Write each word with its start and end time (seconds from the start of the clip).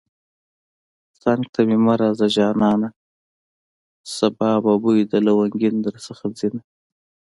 څنگ 1.21 1.43
ته 1.53 1.59
مې 1.67 1.77
مه 1.85 1.93
راځه 2.01 2.27
جانانه 2.35 2.89
سبا 4.17 4.51
به 4.63 4.73
بوی 4.83 4.99
د 5.11 5.13
لونگين 5.25 5.75
درڅخه 5.85 6.27
ځينه 6.39 6.61